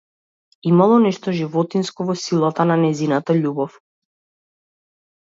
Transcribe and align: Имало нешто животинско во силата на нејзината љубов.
Имало 0.67 0.95
нешто 1.01 1.33
животинско 1.39 2.07
во 2.07 2.15
силата 2.21 2.65
на 2.69 2.77
нејзината 2.85 3.35
љубов. 3.41 3.77